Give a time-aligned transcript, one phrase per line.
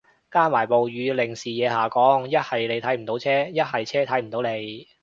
[0.31, 4.41] 加埋暴雨令視野下降，一係你睇唔到車，一係車睇你唔到